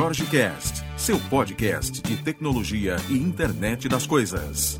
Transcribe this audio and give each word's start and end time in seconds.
Jorge 0.00 0.24
Cast, 0.30 0.82
seu 0.96 1.20
podcast 1.28 2.00
de 2.00 2.24
tecnologia 2.24 2.96
e 3.10 3.18
internet 3.18 3.86
das 3.86 4.06
coisas. 4.06 4.78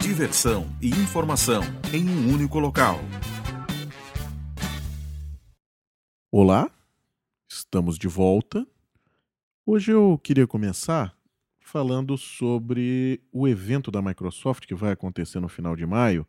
Diversão 0.00 0.66
e 0.82 0.88
informação 0.88 1.62
em 1.94 2.10
um 2.10 2.34
único 2.34 2.58
local. 2.58 2.98
Olá, 6.28 6.68
estamos 7.48 7.96
de 7.96 8.08
volta. 8.08 8.66
Hoje 9.64 9.92
eu 9.92 10.18
queria 10.20 10.44
começar 10.44 11.16
falando 11.60 12.18
sobre 12.18 13.22
o 13.30 13.46
evento 13.46 13.92
da 13.92 14.02
Microsoft 14.02 14.66
que 14.66 14.74
vai 14.74 14.90
acontecer 14.90 15.38
no 15.38 15.48
final 15.48 15.76
de 15.76 15.86
maio, 15.86 16.26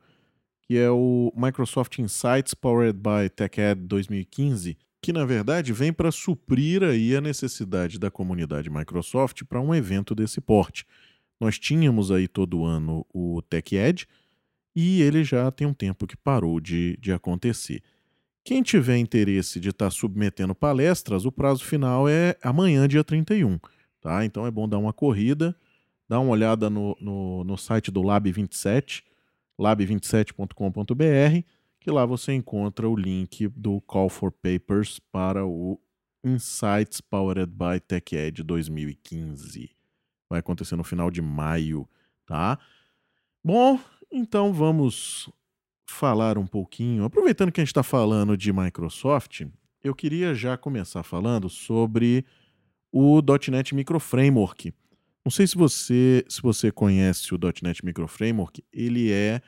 que 0.61 0.77
é 0.77 0.91
o 0.91 1.33
Microsoft 1.35 1.97
Insights 1.97 2.53
Powered 2.53 2.99
by 2.99 3.27
TechEd 3.27 3.87
2015, 3.87 4.77
que 5.01 5.13
na 5.13 5.25
verdade 5.25 5.73
vem 5.73 5.93
para 5.93 6.11
suprir 6.11 6.83
aí 6.83 7.15
a 7.15 7.21
necessidade 7.21 7.99
da 7.99 8.09
comunidade 8.09 8.69
Microsoft 8.69 9.43
para 9.45 9.61
um 9.61 9.73
evento 9.73 10.15
desse 10.15 10.41
porte. 10.41 10.85
Nós 11.39 11.59
tínhamos 11.59 12.11
aí 12.11 12.27
todo 12.27 12.65
ano 12.65 13.05
o 13.13 13.41
TechEd 13.41 14.07
e 14.75 15.01
ele 15.01 15.23
já 15.23 15.49
tem 15.51 15.67
um 15.67 15.73
tempo 15.73 16.07
que 16.07 16.17
parou 16.17 16.59
de, 16.59 16.97
de 16.97 17.11
acontecer. 17.11 17.81
Quem 18.43 18.63
tiver 18.63 18.97
interesse 18.97 19.59
de 19.59 19.69
estar 19.69 19.85
tá 19.85 19.91
submetendo 19.91 20.55
palestras, 20.55 21.25
o 21.25 21.31
prazo 21.31 21.63
final 21.63 22.07
é 22.07 22.35
amanhã, 22.41 22.87
dia 22.87 23.03
31. 23.03 23.59
Tá? 24.01 24.23
Então 24.23 24.47
é 24.47 24.51
bom 24.51 24.69
dar 24.69 24.77
uma 24.77 24.93
corrida, 24.93 25.55
dar 26.07 26.19
uma 26.19 26.31
olhada 26.31 26.69
no, 26.69 26.95
no, 26.99 27.43
no 27.43 27.57
site 27.57 27.91
do 27.91 28.01
Lab27, 28.01 29.03
lab27.com.br 29.59 31.56
que 31.87 31.91
lá 31.91 32.05
você 32.05 32.33
encontra 32.33 32.89
o 32.89 32.97
link 32.97 33.47
do 33.47 33.79
Call 33.79 34.09
for 34.09 34.29
Papers 34.29 34.99
para 35.09 35.45
o 35.45 35.79
Insights 36.21 36.99
Powered 36.99 37.49
by 37.49 37.79
TechEd 37.79 38.43
2015. 38.43 39.71
Vai 40.29 40.41
acontecer 40.41 40.75
no 40.75 40.83
final 40.83 41.09
de 41.09 41.21
maio, 41.21 41.87
tá? 42.25 42.59
Bom, 43.41 43.79
então 44.11 44.51
vamos 44.51 45.31
falar 45.89 46.37
um 46.37 46.45
pouquinho. 46.45 47.05
Aproveitando 47.05 47.53
que 47.53 47.61
a 47.61 47.63
gente 47.63 47.71
está 47.71 47.83
falando 47.83 48.35
de 48.35 48.51
Microsoft, 48.51 49.45
eu 49.81 49.95
queria 49.95 50.35
já 50.35 50.57
começar 50.57 51.03
falando 51.03 51.47
sobre 51.47 52.25
o 52.91 53.21
.NET 53.49 53.73
Micro 53.73 54.01
Framework. 54.01 54.73
Não 55.23 55.31
sei 55.31 55.47
se 55.47 55.55
você, 55.55 56.25
se 56.27 56.41
você 56.41 56.69
conhece 56.69 57.33
o 57.33 57.39
.NET 57.63 57.85
Micro 57.85 58.09
Framework, 58.09 58.61
ele 58.73 59.09
é 59.09 59.41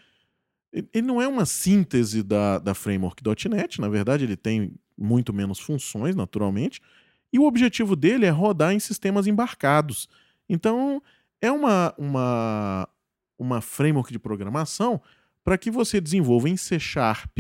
ele 0.72 1.08
não 1.08 1.22
é 1.22 1.28
uma 1.28 1.45
síntese 1.45 2.22
da, 2.22 2.59
da 2.59 2.73
framework.NET, 2.73 3.81
na 3.81 3.89
verdade, 3.89 4.23
ele 4.23 4.36
tem 4.36 4.73
muito 4.98 5.34
menos 5.34 5.59
funções, 5.59 6.16
naturalmente, 6.16 6.81
e 7.31 7.39
o 7.39 7.45
objetivo 7.45 7.95
dele 7.95 8.25
é 8.25 8.30
rodar 8.30 8.73
em 8.73 8.80
sistemas 8.80 9.28
embarcados. 9.28 10.08
Então, 10.47 11.02
é 11.42 11.52
uma, 11.52 11.94
uma, 11.97 12.90
uma 13.38 13.62
framework 13.62 14.12
de 14.12 14.20
programação 14.20 15.02
para 15.44 15.58
que 15.58 15.72
você 15.72 16.02
desenvolva 16.02 16.50
em 16.50 16.58
C 16.58 16.80
Sharp 16.80 17.38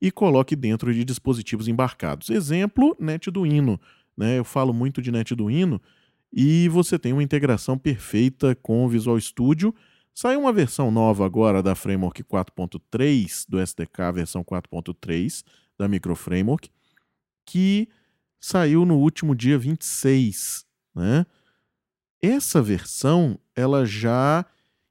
e 0.00 0.10
coloque 0.10 0.56
dentro 0.56 0.92
de 0.94 1.04
dispositivos 1.04 1.68
embarcados. 1.68 2.30
Exemplo, 2.30 2.96
NetDuino. 2.98 3.78
Né? 4.16 4.38
Eu 4.38 4.44
falo 4.44 4.72
muito 4.72 5.02
de 5.02 5.10
NetDuino 5.10 5.80
e 6.32 6.68
você 6.68 6.98
tem 6.98 7.12
uma 7.12 7.22
integração 7.22 7.76
perfeita 7.76 8.54
com 8.54 8.84
o 8.84 8.88
Visual 8.88 9.20
Studio 9.20 9.74
Saiu 10.14 10.40
uma 10.40 10.52
versão 10.52 10.90
nova 10.90 11.24
agora 11.24 11.62
da 11.62 11.74
Framework 11.74 12.22
4.3, 12.24 13.44
do 13.48 13.60
SDK 13.60 14.12
versão 14.14 14.44
4.3 14.44 15.42
da 15.78 15.88
Micro 15.88 16.14
Framework, 16.14 16.70
que 17.46 17.88
saiu 18.38 18.84
no 18.84 18.98
último 18.98 19.34
dia 19.34 19.58
26, 19.58 20.66
né? 20.94 21.24
Essa 22.22 22.60
versão, 22.60 23.38
ela 23.54 23.86
já 23.86 24.44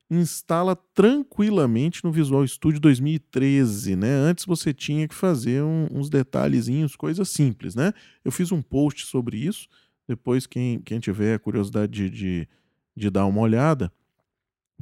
instala 0.09 0.75
tranquilamente 0.75 2.03
no 2.03 2.11
Visual 2.11 2.45
Studio 2.47 2.79
2013, 2.79 3.95
né? 3.95 4.11
Antes 4.11 4.45
você 4.45 4.73
tinha 4.73 5.07
que 5.07 5.13
fazer 5.13 5.61
um, 5.63 5.87
uns 5.91 6.09
detalhezinhos, 6.09 6.95
coisas 6.95 7.29
simples, 7.29 7.75
né? 7.75 7.93
Eu 8.25 8.31
fiz 8.31 8.51
um 8.51 8.61
post 8.61 9.05
sobre 9.05 9.37
isso, 9.37 9.67
depois 10.07 10.47
quem, 10.47 10.81
quem 10.81 10.99
tiver 10.99 11.37
curiosidade 11.39 11.91
de, 11.91 12.09
de, 12.09 12.49
de 12.95 13.09
dar 13.11 13.27
uma 13.27 13.41
olhada, 13.41 13.91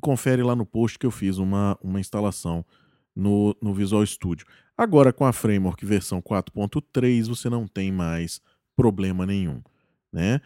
confere 0.01 0.43
lá 0.43 0.55
no 0.55 0.65
post 0.65 0.97
que 0.99 1.05
eu 1.05 1.11
fiz 1.11 1.37
uma, 1.37 1.77
uma 1.81 1.99
instalação 1.99 2.65
no, 3.15 3.55
no 3.61 3.73
Visual 3.73 4.05
Studio. 4.05 4.45
Agora, 4.77 5.11
com 5.11 5.25
a 5.25 5.33
Framework 5.33 5.83
versão 5.85 6.21
4.3, 6.21 7.27
você 7.27 7.49
não 7.49 7.67
tem 7.67 7.91
mais 7.91 8.39
problema 8.75 9.25
nenhum. 9.25 9.61
Né? 10.13 10.39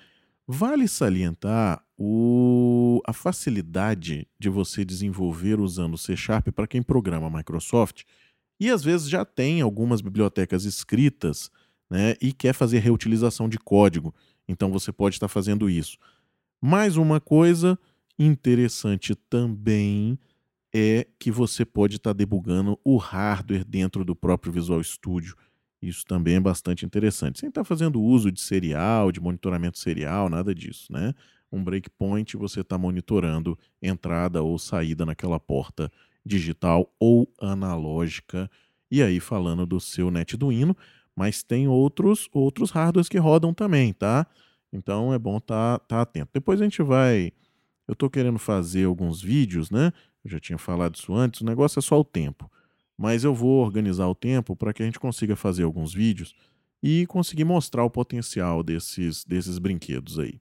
Vale 0.47 0.87
salientar 0.87 1.83
o, 1.97 3.01
a 3.05 3.13
facilidade 3.13 4.27
de 4.39 4.49
você 4.49 4.83
desenvolver 4.83 5.59
usando 5.59 5.97
C 5.97 6.15
Sharp 6.15 6.47
para 6.49 6.67
quem 6.67 6.81
programa 6.81 7.29
Microsoft 7.29 8.03
e 8.59 8.69
às 8.69 8.83
vezes 8.83 9.09
já 9.09 9.25
tem 9.25 9.61
algumas 9.61 10.01
bibliotecas 10.01 10.65
escritas 10.65 11.49
né, 11.89 12.15
e 12.21 12.31
quer 12.31 12.53
fazer 12.53 12.79
reutilização 12.79 13.49
de 13.49 13.57
código. 13.57 14.13
Então 14.47 14.71
você 14.71 14.91
pode 14.91 15.15
estar 15.15 15.27
fazendo 15.27 15.69
isso. 15.69 15.97
Mais 16.61 16.95
uma 16.95 17.19
coisa, 17.19 17.77
Interessante 18.17 19.15
também 19.15 20.17
é 20.73 21.07
que 21.19 21.31
você 21.31 21.65
pode 21.65 21.97
estar 21.97 22.11
tá 22.11 22.17
debugando 22.17 22.79
o 22.83 22.97
hardware 22.97 23.65
dentro 23.65 24.05
do 24.05 24.15
próprio 24.15 24.53
Visual 24.53 24.83
Studio. 24.83 25.35
Isso 25.81 26.05
também 26.05 26.35
é 26.35 26.39
bastante 26.39 26.85
interessante. 26.85 27.39
Sem 27.39 27.49
estar 27.49 27.61
tá 27.61 27.65
fazendo 27.65 28.01
uso 28.01 28.31
de 28.31 28.39
serial, 28.39 29.11
de 29.11 29.19
monitoramento 29.19 29.79
serial, 29.79 30.29
nada 30.29 30.53
disso, 30.53 30.91
né? 30.93 31.13
Um 31.51 31.63
breakpoint 31.63 32.37
você 32.37 32.61
está 32.61 32.77
monitorando 32.77 33.57
entrada 33.81 34.41
ou 34.41 34.57
saída 34.57 35.05
naquela 35.05 35.39
porta 35.39 35.91
digital 36.25 36.93
ou 36.99 37.27
analógica. 37.41 38.49
E 38.89 39.01
aí 39.01 39.19
falando 39.19 39.65
do 39.65 39.79
seu 39.79 40.09
NetDuino, 40.11 40.77
mas 41.15 41.43
tem 41.43 41.67
outros 41.67 42.29
outros 42.31 42.71
hardwares 42.71 43.09
que 43.09 43.17
rodam 43.17 43.53
também, 43.53 43.91
tá? 43.91 44.25
Então 44.71 45.13
é 45.13 45.19
bom 45.19 45.37
estar 45.37 45.79
tá, 45.79 45.85
tá 45.85 46.01
atento. 46.01 46.29
Depois 46.33 46.61
a 46.61 46.63
gente 46.63 46.81
vai 46.81 47.33
eu 47.87 47.93
estou 47.93 48.09
querendo 48.09 48.39
fazer 48.39 48.85
alguns 48.85 49.21
vídeos, 49.21 49.69
né? 49.69 49.91
Eu 50.23 50.31
já 50.31 50.39
tinha 50.39 50.57
falado 50.57 50.95
isso 50.95 51.13
antes, 51.13 51.41
o 51.41 51.45
negócio 51.45 51.79
é 51.79 51.81
só 51.81 51.99
o 51.99 52.03
tempo. 52.03 52.49
Mas 52.97 53.23
eu 53.23 53.33
vou 53.33 53.63
organizar 53.63 54.07
o 54.07 54.15
tempo 54.15 54.55
para 54.55 54.73
que 54.73 54.83
a 54.83 54.85
gente 54.85 54.99
consiga 54.99 55.35
fazer 55.35 55.63
alguns 55.63 55.93
vídeos 55.93 56.35
e 56.83 57.05
conseguir 57.07 57.43
mostrar 57.43 57.83
o 57.83 57.89
potencial 57.89 58.63
desses, 58.63 59.23
desses 59.25 59.57
brinquedos 59.57 60.19
aí. 60.19 60.39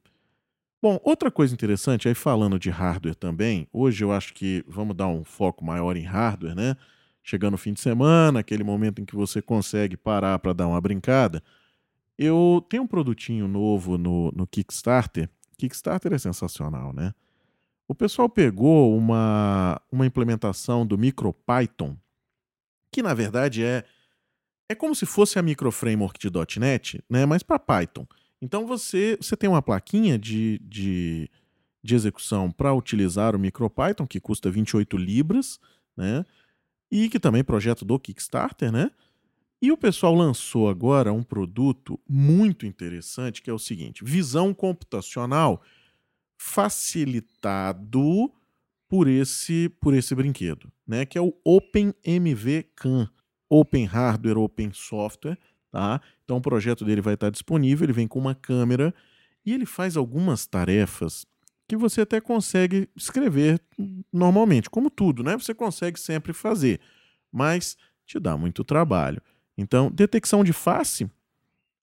Bom, 0.82 0.98
outra 1.04 1.30
coisa 1.30 1.52
interessante, 1.52 2.08
aí 2.08 2.14
falando 2.14 2.58
de 2.58 2.70
hardware 2.70 3.14
também, 3.14 3.68
hoje 3.70 4.02
eu 4.02 4.10
acho 4.10 4.32
que 4.32 4.64
vamos 4.66 4.96
dar 4.96 5.08
um 5.08 5.22
foco 5.22 5.62
maior 5.62 5.94
em 5.96 6.04
hardware, 6.04 6.54
né? 6.54 6.74
Chegando 7.22 7.54
o 7.54 7.58
fim 7.58 7.74
de 7.74 7.80
semana, 7.80 8.40
aquele 8.40 8.64
momento 8.64 9.00
em 9.00 9.04
que 9.04 9.14
você 9.14 9.42
consegue 9.42 9.94
parar 9.94 10.38
para 10.38 10.54
dar 10.54 10.66
uma 10.66 10.80
brincada. 10.80 11.42
Eu 12.16 12.64
tenho 12.68 12.84
um 12.84 12.86
produtinho 12.86 13.46
novo 13.46 13.98
no, 13.98 14.32
no 14.32 14.46
Kickstarter. 14.46 15.28
Kickstarter 15.58 16.14
é 16.14 16.18
sensacional, 16.18 16.94
né? 16.94 17.12
O 17.90 17.94
pessoal 17.94 18.28
pegou 18.28 18.96
uma, 18.96 19.82
uma 19.90 20.06
implementação 20.06 20.86
do 20.86 20.96
MicroPython, 20.96 21.96
que 22.92 23.02
na 23.02 23.12
verdade 23.14 23.64
é, 23.64 23.84
é 24.68 24.76
como 24.76 24.94
se 24.94 25.04
fosse 25.04 25.40
a 25.40 25.42
microframework 25.42 26.16
de 26.16 26.60
.NET, 26.60 27.02
né, 27.10 27.26
mas 27.26 27.42
para 27.42 27.58
Python. 27.58 28.06
Então 28.40 28.64
você, 28.64 29.18
você 29.20 29.36
tem 29.36 29.50
uma 29.50 29.60
plaquinha 29.60 30.16
de, 30.16 30.60
de, 30.60 31.28
de 31.82 31.94
execução 31.96 32.48
para 32.48 32.72
utilizar 32.72 33.34
o 33.34 33.40
MicroPython, 33.40 34.06
que 34.06 34.20
custa 34.20 34.48
28 34.52 34.96
libras, 34.96 35.58
né, 35.96 36.24
e 36.92 37.08
que 37.08 37.18
também 37.18 37.40
é 37.40 37.42
projeto 37.42 37.84
do 37.84 37.98
Kickstarter, 37.98 38.70
né? 38.70 38.92
E 39.60 39.72
o 39.72 39.76
pessoal 39.76 40.14
lançou 40.14 40.68
agora 40.68 41.12
um 41.12 41.24
produto 41.24 41.98
muito 42.08 42.66
interessante, 42.66 43.42
que 43.42 43.50
é 43.50 43.52
o 43.52 43.58
seguinte: 43.58 44.04
visão 44.04 44.54
computacional 44.54 45.60
facilitado 46.42 48.32
por 48.88 49.06
esse 49.06 49.68
por 49.78 49.92
esse 49.92 50.14
brinquedo, 50.14 50.72
né? 50.86 51.04
Que 51.04 51.18
é 51.18 51.20
o 51.20 51.34
OpenMV 51.44 52.66
Open 53.48 53.84
Hardware, 53.84 54.38
Open 54.38 54.72
Software, 54.72 55.38
tá? 55.70 56.00
Então 56.24 56.38
o 56.38 56.40
projeto 56.40 56.82
dele 56.82 57.02
vai 57.02 57.12
estar 57.12 57.28
disponível, 57.28 57.84
ele 57.84 57.92
vem 57.92 58.08
com 58.08 58.18
uma 58.18 58.34
câmera 58.34 58.94
e 59.44 59.52
ele 59.52 59.66
faz 59.66 59.98
algumas 59.98 60.46
tarefas 60.46 61.26
que 61.68 61.76
você 61.76 62.00
até 62.00 62.22
consegue 62.22 62.88
escrever 62.96 63.60
normalmente, 64.10 64.70
como 64.70 64.88
tudo, 64.88 65.22
né? 65.22 65.36
Você 65.36 65.52
consegue 65.52 66.00
sempre 66.00 66.32
fazer, 66.32 66.80
mas 67.30 67.76
te 68.06 68.18
dá 68.18 68.34
muito 68.38 68.64
trabalho. 68.64 69.20
Então, 69.58 69.90
detecção 69.90 70.42
de 70.42 70.54
face. 70.54 71.08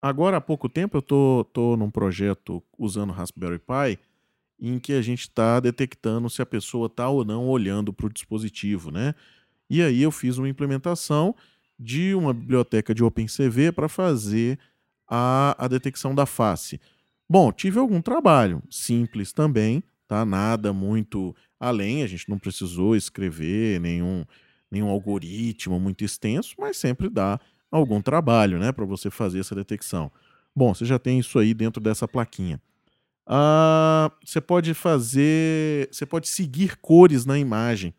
Agora 0.02 0.38
há 0.38 0.42
pouco 0.42 0.68
tempo 0.68 0.98
eu 0.98 1.02
tô, 1.02 1.46
tô 1.54 1.78
num 1.78 1.92
projeto 1.92 2.62
usando 2.78 3.14
Raspberry 3.14 3.60
Pi 3.60 4.00
em 4.60 4.80
que 4.80 4.94
a 4.94 5.02
gente 5.02 5.22
está 5.22 5.60
detectando 5.60 6.30
se 6.30 6.42
a 6.42 6.46
pessoa 6.46 6.88
está 6.88 7.08
ou 7.10 7.24
não 7.24 7.48
olhando 7.48 7.94
para 7.94 8.08
o 8.08 8.14
dispositivo, 8.14 8.92
né? 8.92 9.14
E 9.70 9.82
aí 9.82 10.02
eu 10.02 10.12
fiz 10.12 10.38
uma 10.38 10.50
implementação 10.50 11.36
de 11.80 12.16
uma 12.16 12.34
biblioteca 12.34 12.94
de 12.94 13.04
OpenCV 13.04 13.72
para 13.72 13.88
fazer 13.88 14.58
a, 15.08 15.56
a 15.64 15.68
detecção 15.68 16.16
da 16.16 16.26
face. 16.26 16.80
Bom, 17.30 17.52
tive 17.52 17.78
algum 17.78 18.02
trabalho, 18.02 18.64
simples 18.70 19.32
também, 19.32 19.84
tá? 20.08 20.26
Nada 20.26 20.74
muito 20.74 21.36
além, 21.60 22.04
a 22.04 22.08
gente 22.08 22.30
não 22.30 22.40
precisou 22.40 22.96
escrever 22.96 23.80
nenhum, 23.80 24.26
nenhum 24.72 24.88
algoritmo 24.88 25.80
muito 25.80 26.04
extenso, 26.04 26.56
mas 26.58 26.78
sempre 26.78 27.10
dá 27.10 27.40
algum 27.70 28.02
trabalho, 28.02 28.58
né, 28.58 28.72
para 28.72 28.86
você 28.86 29.10
fazer 29.10 29.40
essa 29.40 29.54
detecção. 29.54 30.12
Bom, 30.56 30.74
você 30.74 30.86
já 30.86 30.98
tem 30.98 31.20
isso 31.20 31.38
aí 31.38 31.54
dentro 31.54 31.82
dessa 31.82 32.08
plaquinha. 32.08 32.62
Ah, 33.28 34.10
você 34.24 34.40
pode 34.40 34.74
fazer, 34.74 35.90
você 35.92 36.06
pode 36.06 36.30
seguir 36.30 36.78
cores 36.78 37.26
na 37.26 37.38
imagem. 37.38 37.94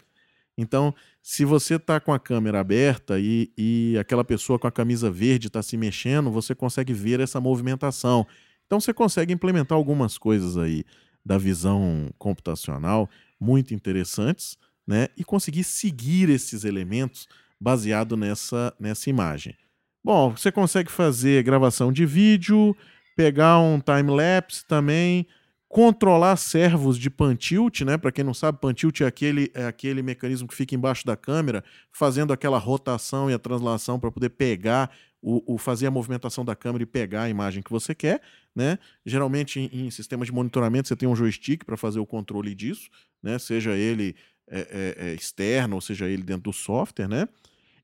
Então, 0.57 0.95
se 1.23 1.45
você 1.45 1.75
está 1.75 2.01
com 2.01 2.13
a 2.13 2.19
câmera 2.19 2.59
aberta 2.59 3.21
e, 3.21 3.53
e 3.57 3.97
aquela 4.01 4.25
pessoa 4.25 4.59
com 4.59 4.67
a 4.67 4.73
camisa 4.73 5.11
verde 5.11 5.49
está 5.49 5.63
se 5.63 5.77
mexendo, 5.77 6.31
você 6.31 6.55
consegue 6.55 6.93
ver 6.93 7.21
essa 7.21 7.41
movimentação. 7.41 8.27
Então, 8.67 8.81
você 8.81 8.93
consegue 8.93 9.33
implementar 9.33 9.77
algumas 9.77 10.17
coisas 10.17 10.57
aí 10.57 10.85
da 11.25 11.37
visão 11.37 12.11
computacional 12.19 13.09
muito 13.39 13.75
interessantes, 13.75 14.57
né? 14.87 15.09
E 15.17 15.23
conseguir 15.23 15.63
seguir 15.63 16.31
esses 16.31 16.65
elementos 16.65 17.29
baseado 17.61 18.17
nessa, 18.17 18.75
nessa 18.81 19.11
imagem. 19.11 19.55
Bom, 20.03 20.31
você 20.31 20.51
consegue 20.51 20.91
fazer 20.91 21.43
gravação 21.43 21.93
de 21.93 22.07
vídeo, 22.07 22.75
pegar 23.19 23.59
um 23.59 23.81
time-lapse 23.81 24.65
também, 24.65 25.27
controlar 25.69 26.37
servos 26.37 26.97
de 26.97 27.11
pan 27.11 27.35
tilt, 27.35 27.81
né? 27.81 27.99
Para 27.99 28.13
quem 28.13 28.23
não 28.23 28.33
sabe, 28.33 28.61
pan 28.61 28.73
tilt 28.73 29.01
é 29.01 29.07
aquele, 29.07 29.51
é 29.55 29.67
aquele 29.67 30.03
mecanismo 30.03 30.47
que 30.47 30.55
fica 30.55 30.77
embaixo 30.77 31.05
da 31.05 31.17
câmera, 31.17 31.65
fazendo 31.91 32.33
aquela 32.33 32.59
rotação 32.59 33.29
e 33.29 33.35
a 33.35 33.39
translação 33.41 33.99
para 33.99 34.13
poder 34.13 34.29
pegar 34.29 34.93
o, 35.21 35.55
o, 35.55 35.59
fazer 35.59 35.89
a 35.89 35.91
movimentação 35.91 36.45
da 36.45 36.55
câmera 36.55 36.85
e 36.85 36.87
pegar 36.87 37.23
a 37.23 37.29
imagem 37.29 37.61
que 37.61 37.73
você 37.73 37.93
quer, 37.93 38.23
né? 38.55 38.79
Geralmente 39.05 39.59
em, 39.59 39.87
em 39.87 39.91
sistemas 39.91 40.29
de 40.29 40.33
monitoramento 40.33 40.87
você 40.87 40.95
tem 40.95 41.09
um 41.09 41.17
joystick 41.17 41.65
para 41.65 41.77
fazer 41.77 41.99
o 41.99 42.07
controle 42.07 42.55
disso, 42.55 42.89
né? 43.21 43.37
Seja 43.41 43.73
ele 43.73 44.15
é, 44.47 44.61
é, 44.61 45.09
é, 45.09 45.15
externo 45.15 45.75
ou 45.75 45.81
seja 45.81 46.07
ele 46.07 46.23
dentro 46.23 46.45
do 46.45 46.53
software, 46.53 47.09
né? 47.09 47.29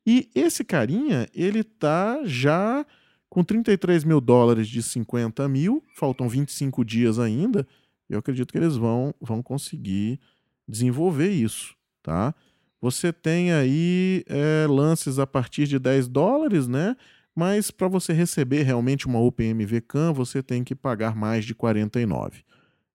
E 0.06 0.30
esse 0.32 0.62
carinha 0.62 1.26
ele 1.34 1.64
tá 1.64 2.20
já 2.25 2.87
com 3.29 3.43
33 3.43 4.05
mil 4.05 4.21
dólares 4.21 4.69
de 4.69 4.82
50 4.82 5.49
mil, 5.49 5.82
faltam 5.94 6.29
25 6.29 6.85
dias 6.85 7.19
ainda, 7.19 7.67
eu 8.09 8.19
acredito 8.19 8.53
que 8.53 8.59
eles 8.59 8.76
vão, 8.76 9.15
vão 9.21 9.43
conseguir 9.43 10.21
desenvolver 10.69 11.31
isso, 11.31 11.75
tá? 12.03 12.35
Você 12.81 13.12
tem 13.12 13.53
aí 13.53 14.25
é, 14.29 14.67
lances 14.69 15.19
a 15.19 15.26
partir 15.26 15.67
de 15.67 15.79
10 15.79 16.06
dólares, 16.09 16.69
né? 16.69 16.97
Mas 17.35 17.71
para 17.71 17.88
você 17.88 18.12
receber 18.12 18.62
realmente 18.62 19.06
uma 19.06 19.19
OpenMV 19.19 19.81
Cam, 19.81 20.12
você 20.12 20.43
tem 20.43 20.62
que 20.62 20.75
pagar 20.75 21.17
mais 21.17 21.44
de 21.44 21.55
49. 21.55 22.44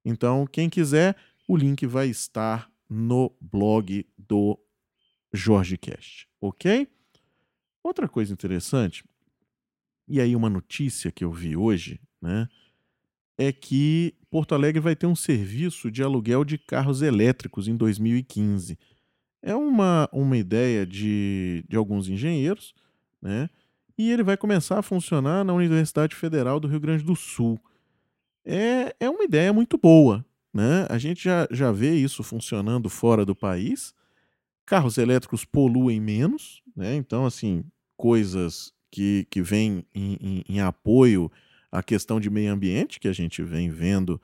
Então, 0.05 0.47
quem 0.47 0.69
quiser, 0.69 1.15
o 1.47 1.57
link 1.57 1.85
vai 1.85 2.07
estar 2.07 2.69
no 2.89 3.35
blog 3.41 4.05
do 4.17 4.57
Jorge 5.33 5.77
Cast, 5.77 6.27
ok? 6.39 6.87
Outra 7.83 8.07
coisa 8.07 8.31
interessante 8.31 9.03
e 10.09 10.19
aí, 10.19 10.35
uma 10.35 10.49
notícia 10.49 11.11
que 11.11 11.23
eu 11.23 11.31
vi 11.31 11.55
hoje, 11.55 12.01
né, 12.19 12.47
é 13.37 13.51
que 13.51 14.15
Porto 14.29 14.53
Alegre 14.53 14.81
vai 14.81 14.95
ter 14.95 15.07
um 15.07 15.15
serviço 15.15 15.89
de 15.89 16.03
aluguel 16.03 16.43
de 16.43 16.57
carros 16.57 17.01
elétricos 17.01 17.67
em 17.67 17.75
2015. 17.77 18.77
É 19.41 19.55
uma, 19.55 20.09
uma 20.11 20.35
ideia 20.35 20.85
de, 20.85 21.63
de 21.69 21.77
alguns 21.77 22.09
engenheiros, 22.09 22.73
né? 23.21 23.49
E 23.97 24.11
ele 24.11 24.23
vai 24.23 24.35
começar 24.35 24.79
a 24.79 24.81
funcionar 24.81 25.45
na 25.45 25.53
Universidade 25.53 26.15
Federal 26.15 26.59
do 26.59 26.67
Rio 26.67 26.79
Grande 26.79 27.03
do 27.03 27.15
Sul. 27.15 27.59
É, 28.43 28.95
é 28.99 29.09
uma 29.09 29.23
ideia 29.23 29.53
muito 29.53 29.77
boa, 29.77 30.25
né? 30.53 30.85
A 30.89 30.97
gente 30.97 31.23
já, 31.23 31.47
já 31.49 31.71
vê 31.71 31.95
isso 31.95 32.23
funcionando 32.23 32.89
fora 32.89 33.25
do 33.25 33.35
país. 33.35 33.93
Carros 34.65 34.97
elétricos 34.97 35.45
poluem 35.45 35.99
menos, 35.99 36.61
né? 36.75 36.95
Então, 36.95 37.25
assim, 37.25 37.63
coisas 37.95 38.73
que, 38.91 39.27
que 39.29 39.41
vem 39.41 39.85
em, 39.93 40.17
em, 40.21 40.43
em 40.47 40.61
apoio 40.61 41.31
à 41.71 41.83
questão 41.83 42.19
de 42.19 42.29
meio 42.29 42.51
ambiente, 42.51 42.99
que 42.99 43.07
a 43.07 43.13
gente 43.13 43.43
vem 43.43 43.69
vendo 43.69 44.19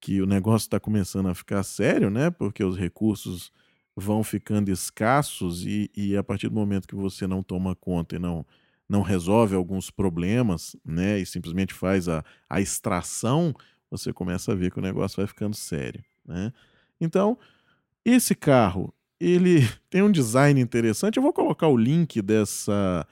que 0.00 0.22
o 0.22 0.26
negócio 0.26 0.66
está 0.66 0.78
começando 0.78 1.28
a 1.28 1.34
ficar 1.34 1.62
sério, 1.62 2.10
né? 2.10 2.30
Porque 2.30 2.62
os 2.62 2.76
recursos 2.76 3.52
vão 3.96 4.22
ficando 4.22 4.70
escassos 4.70 5.66
e, 5.66 5.90
e, 5.96 6.16
a 6.16 6.22
partir 6.22 6.48
do 6.48 6.54
momento 6.54 6.86
que 6.86 6.94
você 6.94 7.26
não 7.26 7.42
toma 7.42 7.74
conta 7.74 8.16
e 8.16 8.18
não, 8.18 8.46
não 8.88 9.02
resolve 9.02 9.56
alguns 9.56 9.90
problemas, 9.90 10.76
né? 10.84 11.18
E 11.18 11.26
simplesmente 11.26 11.74
faz 11.74 12.08
a, 12.08 12.24
a 12.48 12.60
extração, 12.60 13.52
você 13.90 14.12
começa 14.12 14.52
a 14.52 14.54
ver 14.54 14.70
que 14.70 14.78
o 14.78 14.82
negócio 14.82 15.16
vai 15.16 15.26
ficando 15.26 15.56
sério, 15.56 16.02
né? 16.24 16.52
Então, 17.00 17.36
esse 18.04 18.34
carro, 18.34 18.94
ele 19.18 19.68
tem 19.90 20.02
um 20.02 20.12
design 20.12 20.60
interessante. 20.60 21.16
Eu 21.16 21.22
vou 21.22 21.32
colocar 21.32 21.66
o 21.66 21.76
link 21.76 22.22
dessa 22.22 23.06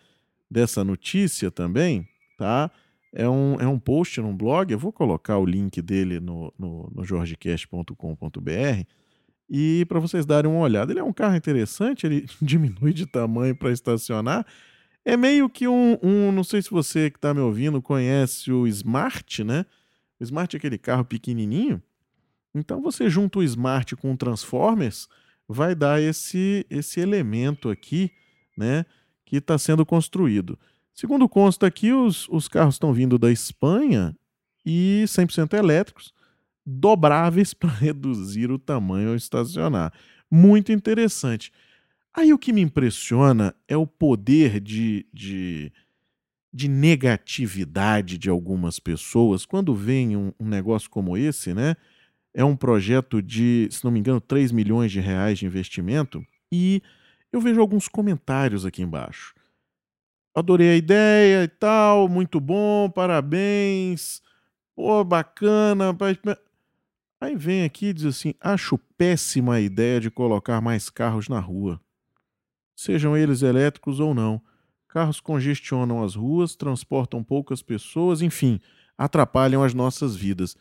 dessa 0.51 0.85
notícia 0.85 1.51
também, 1.51 2.09
tá? 2.39 2.71
É 3.13 3.29
um, 3.29 3.57
é 3.61 3.67
um 3.67 3.79
post 3.79 4.21
num 4.21 4.37
blog, 4.37 4.71
eu 4.71 4.79
vou 4.79 4.93
colocar 4.93 5.39
o 5.39 5.47
link 5.47 5.81
dele 5.81 6.21
no, 6.21 6.53
no, 6.59 6.91
no 6.95 7.05
jorgecast.com.br 7.05 8.85
e 9.49 9.85
para 9.87 10.01
vocês 10.01 10.27
darem 10.27 10.51
uma 10.51 10.61
olhada. 10.61 10.93
Ele 10.93 11.01
é 11.01 11.05
um 11.05 11.13
carro 11.13 11.37
interessante, 11.37 12.07
ele 12.07 12.27
diminui 12.43 12.93
de 12.93 13.07
tamanho 13.07 13.55
para 13.55 13.73
estacionar. 13.73 14.47
É 15.05 15.17
meio 15.17 15.49
que 15.49 15.69
um, 15.69 15.97
um, 16.03 16.33
não 16.33 16.43
sei 16.43 16.61
se 16.61 16.71
você 16.71 17.11
que 17.11 17.17
está 17.17 17.33
me 17.33 17.41
ouvindo 17.41 17.81
conhece 17.81 18.51
o 18.51 18.67
Smart, 18.67 19.45
né? 19.45 19.65
O 20.19 20.25
Smart 20.25 20.55
é 20.55 20.59
aquele 20.59 20.79
carro 20.79 21.05
pequenininho. 21.05 21.81
Então 22.55 22.83
você 22.83 23.09
junta 23.09 23.39
o 23.39 23.43
Smart 23.43 23.95
com 23.97 24.13
o 24.13 24.17
Transformers, 24.17 25.09
vai 25.49 25.75
dar 25.75 26.03
esse, 26.03 26.67
esse 26.69 27.01
elemento 27.01 27.71
aqui, 27.71 28.11
né? 28.57 28.85
Que 29.27 29.37
está 29.37 29.59
sendo 29.59 29.85
construído. 29.85 30.59
Segundo 30.95 31.29
consta 31.29 31.67
aqui, 31.67 31.93
os, 31.93 32.27
os 32.31 32.49
carros 32.49 32.77
estão 32.77 32.95
vindo 32.95 33.19
da 33.19 33.31
Espanha 33.31 34.17
e 34.65 35.05
100% 35.07 35.53
elétricos, 35.53 36.15
dobráveis 36.65 37.53
para 37.55 37.69
reduzir 37.69 38.51
o 38.51 38.59
tamanho 38.59 39.11
ao 39.11 39.17
estacionar. 39.17 39.93
Muito 40.31 40.73
interessante. 40.73 41.53
Aí 42.15 42.33
o 42.33 42.39
que 42.39 42.53
me 42.53 42.63
impressiona 42.63 43.55
é 43.69 43.77
o 43.77 43.87
poder 43.87 44.59
de, 44.59 45.07
de, 45.13 45.71
de 46.51 46.67
negatividade 46.67 48.17
de 48.17 48.31
algumas 48.31 48.81
pessoas 48.81 49.45
quando 49.45 49.75
vem 49.75 50.17
um, 50.17 50.33
um, 50.41 50.49
negócio 50.49 50.89
como 50.89 51.15
esse, 51.17 51.53
né? 51.53 51.77
É 52.33 52.43
um 52.43 52.57
projeto 52.57 53.21
de, 53.21 53.69
se 53.71 53.85
não 53.85 53.91
me 53.91 53.99
engano, 53.99 54.21
3 54.21 54.51
milhões 54.51 54.91
de 54.91 55.01
reais 55.01 55.39
de 55.39 55.47
investimento 55.47 56.25
e 56.51 56.83
eu 57.33 57.41
vejo 57.41 57.61
alguns 57.61 57.89
comentários 57.89 58.65
aqui 58.65 58.83
embaixo. 58.83 59.35
Adorei 60.35 60.71
a 60.71 60.77
ideia 60.77 61.45
e 61.45 61.49
tal, 61.49 62.09
muito 62.09 62.39
bom, 62.39 62.91
parabéns, 62.91 64.21
pô, 64.75 65.03
bacana. 65.03 65.97
Aí 67.21 67.35
vem 67.35 67.65
aqui 67.65 67.87
e 67.87 67.93
diz 67.95 68.05
assim: 68.05 68.35
acho 68.41 68.77
péssima 68.99 69.55
a 69.55 69.61
ideia 69.61 69.99
de 69.99 70.11
colocar 70.11 70.61
mais 70.61 70.91
carros 70.91 71.29
na 71.29 71.41
rua, 71.41 71.81
sejam 72.77 73.17
eles 73.17 73.43
elétricos 73.43 73.99
ou 73.99 74.15
não. 74.15 74.41
Carros 74.89 75.21
congestionam 75.21 76.03
as 76.05 76.15
ruas, 76.15 76.55
transportam 76.55 77.23
poucas 77.23 77.63
pessoas, 77.63 78.23
enfim, 78.23 78.61
atrapalham 78.97 79.63
as 79.63 79.75
nossas 79.75 80.15
vidas. 80.15 80.57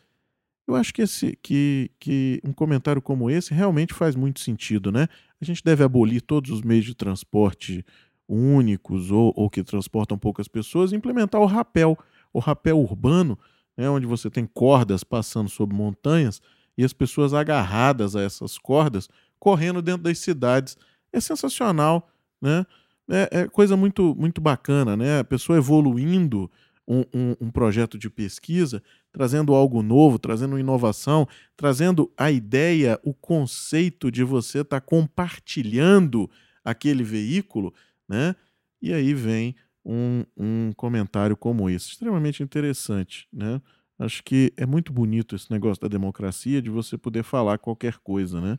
Eu 0.66 0.74
acho 0.74 0.92
que, 0.92 1.02
esse, 1.02 1.38
que, 1.42 1.90
que 2.00 2.40
um 2.44 2.52
comentário 2.52 3.00
como 3.00 3.30
esse 3.30 3.54
realmente 3.54 3.94
faz 3.94 4.16
muito 4.16 4.40
sentido, 4.40 4.90
né? 4.90 5.06
A 5.40 5.44
gente 5.44 5.62
deve 5.62 5.84
abolir 5.84 6.20
todos 6.20 6.50
os 6.50 6.62
meios 6.62 6.84
de 6.84 6.94
transporte 6.94 7.84
únicos 8.28 9.10
ou, 9.10 9.32
ou 9.36 9.48
que 9.48 9.62
transportam 9.62 10.18
poucas 10.18 10.48
pessoas 10.48 10.90
e 10.90 10.96
implementar 10.96 11.40
o 11.40 11.46
rapel, 11.46 11.96
o 12.32 12.40
rapel 12.40 12.78
urbano, 12.80 13.38
né, 13.76 13.88
onde 13.88 14.06
você 14.06 14.28
tem 14.28 14.46
cordas 14.46 15.04
passando 15.04 15.48
sobre 15.48 15.76
montanhas 15.76 16.40
e 16.76 16.84
as 16.84 16.92
pessoas 16.92 17.32
agarradas 17.32 18.16
a 18.16 18.22
essas 18.22 18.58
cordas 18.58 19.08
correndo 19.38 19.80
dentro 19.80 20.02
das 20.02 20.18
cidades. 20.18 20.76
É 21.12 21.20
sensacional, 21.20 22.10
né? 22.40 22.66
É, 23.08 23.40
é 23.42 23.48
coisa 23.48 23.76
muito, 23.76 24.14
muito 24.16 24.40
bacana, 24.40 24.96
né? 24.96 25.20
A 25.20 25.24
pessoa 25.24 25.56
evoluindo 25.56 26.50
um, 26.86 27.00
um, 27.14 27.36
um, 27.40 27.50
projeto 27.50 27.96
de 27.98 28.10
pesquisa, 28.10 28.82
trazendo 29.16 29.54
algo 29.54 29.82
novo, 29.82 30.18
trazendo 30.18 30.58
inovação, 30.58 31.26
trazendo 31.56 32.12
a 32.18 32.30
ideia, 32.30 33.00
o 33.02 33.14
conceito 33.14 34.10
de 34.10 34.22
você 34.22 34.58
estar 34.58 34.78
tá 34.78 34.86
compartilhando 34.86 36.30
aquele 36.62 37.02
veículo, 37.02 37.72
né? 38.06 38.36
E 38.82 38.92
aí 38.92 39.14
vem 39.14 39.56
um, 39.82 40.22
um 40.36 40.72
comentário 40.76 41.34
como 41.34 41.70
esse, 41.70 41.92
extremamente 41.92 42.42
interessante, 42.42 43.26
né? 43.32 43.58
Acho 43.98 44.22
que 44.22 44.52
é 44.54 44.66
muito 44.66 44.92
bonito 44.92 45.34
esse 45.34 45.50
negócio 45.50 45.80
da 45.80 45.88
democracia, 45.88 46.60
de 46.60 46.68
você 46.68 46.98
poder 46.98 47.22
falar 47.22 47.56
qualquer 47.56 47.96
coisa, 47.96 48.38
né? 48.38 48.58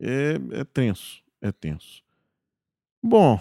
É, 0.00 0.36
é 0.50 0.64
tenso, 0.64 1.22
é 1.40 1.52
tenso. 1.52 2.02
Bom, 3.00 3.40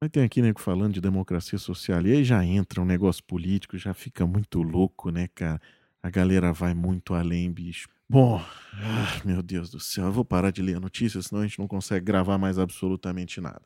Aí 0.00 0.08
tem 0.08 0.22
aqui, 0.22 0.40
nego, 0.40 0.60
falando 0.60 0.94
de 0.94 1.00
democracia 1.00 1.58
social, 1.58 2.06
e 2.06 2.12
aí 2.12 2.24
já 2.24 2.44
entra 2.44 2.80
um 2.80 2.84
negócio 2.84 3.22
político, 3.24 3.76
já 3.76 3.92
fica 3.92 4.24
muito 4.24 4.62
louco, 4.62 5.10
né, 5.10 5.28
cara? 5.34 5.60
A 6.00 6.08
galera 6.08 6.52
vai 6.52 6.72
muito 6.72 7.14
além, 7.14 7.50
bicho. 7.50 7.88
Bom, 8.08 8.40
ah, 8.74 9.20
meu 9.24 9.42
Deus 9.42 9.70
do 9.70 9.80
céu, 9.80 10.06
eu 10.06 10.12
vou 10.12 10.24
parar 10.24 10.52
de 10.52 10.62
ler 10.62 10.76
a 10.76 10.80
notícia, 10.80 11.20
senão 11.20 11.42
a 11.42 11.46
gente 11.46 11.58
não 11.58 11.66
consegue 11.66 12.06
gravar 12.06 12.38
mais 12.38 12.58
absolutamente 12.60 13.40
nada. 13.40 13.62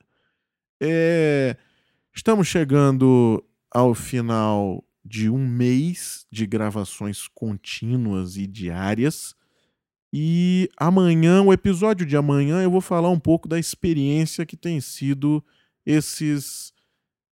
É, 0.83 1.55
estamos 2.15 2.49
chegando 2.49 3.45
ao 3.71 3.95
final 3.95 4.83
de 5.05 5.29
um 5.29 5.47
mês 5.47 6.27
de 6.31 6.47
gravações 6.47 7.29
contínuas 7.29 8.37
e 8.37 8.47
diárias. 8.47 9.35
E 10.12 10.69
amanhã, 10.79 11.43
o 11.43 11.53
episódio 11.53 12.07
de 12.07 12.17
amanhã, 12.17 12.62
eu 12.62 12.71
vou 12.71 12.81
falar 12.81 13.11
um 13.11 13.21
pouco 13.21 13.47
da 13.47 13.59
experiência 13.59 14.47
que 14.47 14.57
tem 14.57 14.81
sido 14.81 15.45
esses 15.85 16.73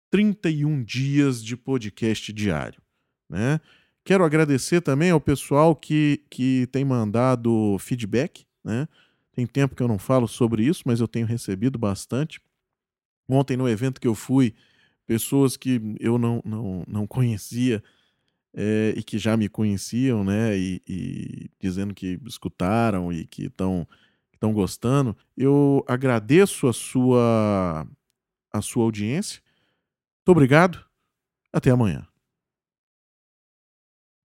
31 0.09 0.83
dias 0.83 1.43
de 1.43 1.57
podcast 1.57 2.31
diário. 2.31 2.81
Né? 3.29 3.59
Quero 4.03 4.23
agradecer 4.23 4.81
também 4.81 5.11
ao 5.11 5.19
pessoal 5.19 5.75
que, 5.75 6.23
que 6.29 6.67
tem 6.71 6.85
mandado 6.85 7.77
feedback. 7.79 8.45
Né? 8.63 8.87
Tem 9.31 9.45
tempo 9.45 9.75
que 9.75 9.83
eu 9.83 9.87
não 9.87 9.97
falo 9.97 10.27
sobre 10.27 10.63
isso, 10.63 10.83
mas 10.85 10.99
eu 10.99 11.07
tenho 11.07 11.25
recebido 11.25 11.77
bastante. 11.77 12.39
Ontem, 13.27 13.57
no 13.57 13.67
evento 13.67 13.99
que 13.99 14.07
eu 14.07 14.15
fui, 14.15 14.53
pessoas 15.05 15.57
que 15.57 15.81
eu 15.99 16.17
não, 16.17 16.41
não, 16.45 16.83
não 16.87 17.07
conhecia 17.07 17.83
é, 18.53 18.93
e 18.95 19.03
que 19.03 19.17
já 19.17 19.35
me 19.35 19.49
conheciam, 19.49 20.23
né? 20.23 20.57
E, 20.57 20.81
e 20.87 21.49
dizendo 21.59 21.93
que 21.93 22.19
escutaram 22.25 23.11
e 23.11 23.25
que 23.25 23.45
estão 23.47 23.87
estão 24.33 24.53
gostando. 24.53 25.15
Eu 25.35 25.83
agradeço 25.87 26.67
a 26.67 26.73
sua 26.73 27.87
a 28.57 28.61
sua 28.61 28.83
audiência. 28.83 29.41
Muito 30.19 30.31
obrigado. 30.37 30.83
Até 31.51 31.69
amanhã. 31.71 32.07